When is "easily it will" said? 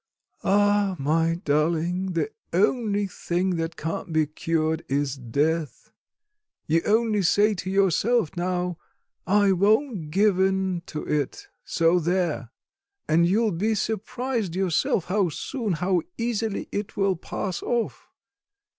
16.17-17.15